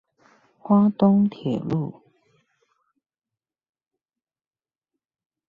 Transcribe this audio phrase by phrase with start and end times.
[0.57, 2.01] 花東鐵路